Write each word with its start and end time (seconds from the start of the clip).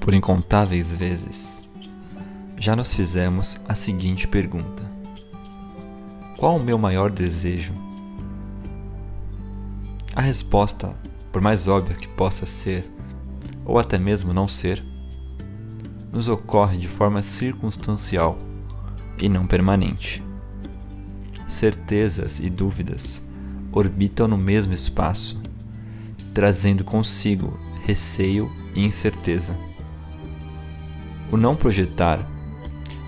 Por 0.00 0.14
incontáveis 0.14 0.90
vezes, 0.90 1.60
já 2.58 2.74
nos 2.74 2.94
fizemos 2.94 3.60
a 3.68 3.74
seguinte 3.74 4.26
pergunta: 4.26 4.82
Qual 6.38 6.56
o 6.56 6.62
meu 6.62 6.78
maior 6.78 7.10
desejo? 7.10 7.74
A 10.16 10.22
resposta, 10.22 10.96
por 11.30 11.40
mais 11.40 11.68
óbvia 11.68 11.94
que 11.94 12.08
possa 12.08 12.46
ser, 12.46 12.90
ou 13.64 13.78
até 13.78 13.98
mesmo 13.98 14.32
não 14.32 14.48
ser, 14.48 14.82
nos 16.10 16.28
ocorre 16.28 16.78
de 16.78 16.88
forma 16.88 17.22
circunstancial 17.22 18.38
e 19.18 19.28
não 19.28 19.46
permanente. 19.46 20.22
Certezas 21.46 22.40
e 22.40 22.48
dúvidas 22.48 23.24
orbitam 23.70 24.26
no 24.26 24.38
mesmo 24.38 24.72
espaço, 24.72 25.40
trazendo 26.34 26.84
consigo 26.84 27.58
receio 27.84 28.50
e 28.74 28.84
incerteza. 28.84 29.69
O 31.30 31.36
não 31.36 31.54
projetar 31.54 32.28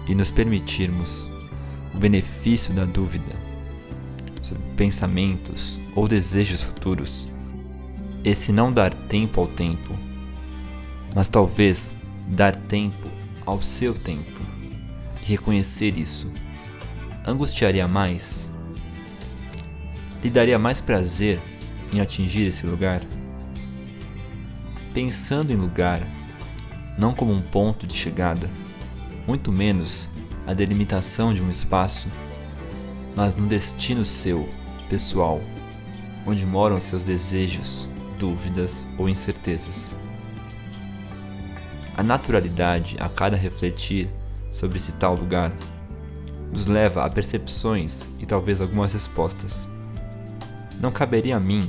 e 0.06 0.14
nos 0.14 0.30
permitirmos 0.30 1.30
o 1.94 1.98
benefício 1.98 2.72
da 2.72 2.84
dúvida 2.84 3.34
sobre 4.40 4.62
pensamentos 4.76 5.78
ou 5.94 6.06
desejos 6.08 6.62
futuros, 6.62 7.28
esse 8.24 8.52
não 8.52 8.72
dar 8.72 8.94
tempo 8.94 9.40
ao 9.40 9.46
tempo, 9.46 9.96
mas 11.14 11.28
talvez 11.28 11.94
dar 12.28 12.54
tempo 12.54 13.08
ao 13.44 13.60
seu 13.60 13.92
tempo 13.92 14.41
reconhecer 15.24 15.96
isso 15.98 16.30
angustiaria 17.27 17.86
mais? 17.86 18.50
Lhe 20.22 20.30
daria 20.30 20.58
mais 20.58 20.80
prazer 20.80 21.38
em 21.92 22.00
atingir 22.00 22.46
esse 22.46 22.66
lugar? 22.66 23.00
Pensando 24.92 25.52
em 25.52 25.56
lugar, 25.56 26.00
não 26.98 27.14
como 27.14 27.32
um 27.32 27.41
ponto 27.41 27.87
de 27.87 27.95
chegada, 27.95 28.48
muito 29.27 29.53
menos 29.53 30.08
a 30.47 30.53
delimitação 30.53 31.33
de 31.33 31.41
um 31.41 31.50
espaço, 31.50 32.06
mas 33.16 33.34
no 33.34 33.47
destino 33.47 34.05
seu, 34.05 34.48
pessoal, 34.89 35.41
onde 36.27 36.44
moram 36.44 36.78
seus 36.81 37.05
desejos, 37.05 37.89
dúvidas 38.19 38.86
ou 38.98 39.08
incertezas. 39.08 39.94
A 41.97 42.03
naturalidade 42.03 42.97
a 42.98 43.09
cada 43.09 43.36
refletir 43.36 44.09
sobre 44.50 44.78
esse 44.78 44.92
tal 44.92 45.14
lugar 45.14 45.53
nos 46.53 46.66
leva 46.66 47.05
a 47.05 47.11
percepções 47.11 48.06
e 48.19 48.27
talvez 48.27 48.61
algumas 48.61 48.92
respostas. 48.92 49.69
Não 50.81 50.91
caberia 50.91 51.36
a 51.36 51.41
mim 51.41 51.69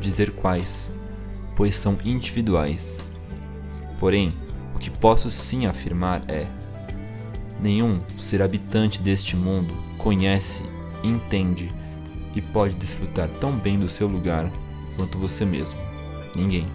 dizer 0.00 0.32
quais, 0.32 0.90
pois 1.56 1.76
são 1.76 1.98
individuais. 2.04 2.98
Porém, 3.98 4.34
que 4.80 4.90
posso 4.90 5.30
sim 5.30 5.66
afirmar 5.66 6.22
é: 6.26 6.46
nenhum 7.60 8.00
ser 8.08 8.42
habitante 8.42 9.00
deste 9.00 9.36
mundo 9.36 9.72
conhece, 9.98 10.62
entende 11.04 11.68
e 12.34 12.40
pode 12.40 12.74
desfrutar 12.74 13.28
tão 13.28 13.56
bem 13.56 13.78
do 13.78 13.88
seu 13.88 14.08
lugar 14.08 14.50
quanto 14.96 15.18
você 15.18 15.44
mesmo. 15.44 15.78
Ninguém. 16.34 16.66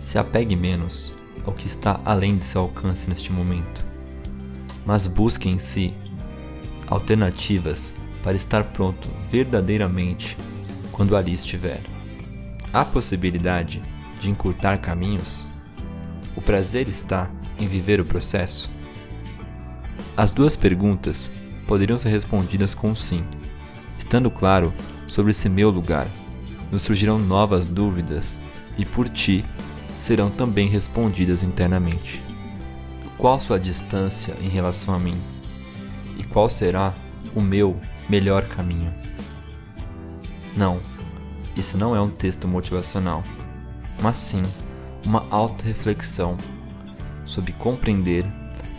Se 0.00 0.18
apegue 0.18 0.56
menos 0.56 1.12
ao 1.46 1.52
que 1.52 1.66
está 1.66 2.00
além 2.04 2.36
de 2.36 2.44
seu 2.44 2.62
alcance 2.62 3.08
neste 3.08 3.32
momento, 3.32 3.82
mas 4.84 5.06
busque 5.06 5.48
em 5.48 5.58
si 5.58 5.94
alternativas 6.86 7.94
para 8.22 8.36
estar 8.36 8.64
pronto 8.64 9.08
verdadeiramente 9.30 10.36
quando 10.90 11.16
ali 11.16 11.32
estiver. 11.32 11.80
Há 12.72 12.84
possibilidade 12.84 13.80
de 14.20 14.30
encurtar 14.30 14.78
caminhos? 14.78 15.49
O 16.36 16.40
prazer 16.40 16.88
está 16.88 17.28
em 17.58 17.66
viver 17.66 18.00
o 18.00 18.04
processo? 18.04 18.70
As 20.16 20.30
duas 20.30 20.54
perguntas 20.54 21.30
poderiam 21.66 21.98
ser 21.98 22.10
respondidas 22.10 22.74
com 22.74 22.94
sim. 22.94 23.24
Estando 23.98 24.30
claro 24.30 24.72
sobre 25.08 25.30
esse 25.30 25.48
meu 25.48 25.70
lugar, 25.70 26.08
nos 26.70 26.82
surgirão 26.82 27.18
novas 27.18 27.66
dúvidas 27.66 28.36
e 28.78 28.84
por 28.84 29.08
ti 29.08 29.44
serão 30.00 30.30
também 30.30 30.68
respondidas 30.68 31.42
internamente. 31.42 32.22
Qual 33.16 33.38
sua 33.40 33.58
distância 33.58 34.36
em 34.40 34.48
relação 34.48 34.94
a 34.94 34.98
mim? 34.98 35.20
E 36.16 36.22
qual 36.22 36.48
será 36.48 36.92
o 37.34 37.40
meu 37.40 37.76
melhor 38.08 38.46
caminho? 38.46 38.92
Não, 40.56 40.80
isso 41.56 41.76
não 41.76 41.94
é 41.94 42.00
um 42.00 42.08
texto 42.08 42.48
motivacional, 42.48 43.22
mas 44.00 44.16
sim 44.16 44.42
uma 45.06 45.26
auto-reflexão 45.30 46.36
sobre 47.24 47.52
compreender 47.52 48.24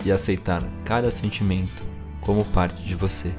e 0.05 0.11
aceitar 0.11 0.61
cada 0.85 1.11
sentimento 1.11 1.83
como 2.21 2.45
parte 2.45 2.81
de 2.83 2.95
você. 2.95 3.33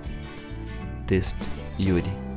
Texto 1.06 1.47
Yuri 1.78 2.31